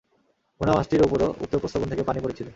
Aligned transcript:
ভুনা 0.61 0.73
মাছটির 0.77 1.01
উপরও 1.03 1.27
উক্ত 1.43 1.53
প্রস্রবণ 1.55 1.87
থেকে 1.89 2.03
পানি 2.03 2.19
পড়েছিল। 2.23 2.47